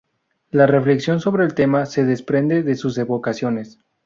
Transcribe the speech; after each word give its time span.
La 0.49 0.65
reflexión 0.65 1.19
sobre 1.19 1.45
el 1.45 1.53
tema 1.53 1.85
se 1.85 2.05
desprende 2.05 2.63
de 2.63 2.73
sus 2.73 2.97
evocaciones. 2.97 3.77